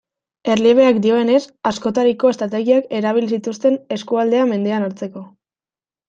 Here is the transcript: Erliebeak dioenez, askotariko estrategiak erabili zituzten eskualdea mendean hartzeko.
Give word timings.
Erliebeak 0.51 0.95
dioenez, 1.01 1.41
askotariko 1.71 2.31
estrategiak 2.35 2.87
erabili 2.99 3.29
zituzten 3.39 3.77
eskualdea 3.97 4.47
mendean 4.53 4.87
hartzeko. 4.87 5.23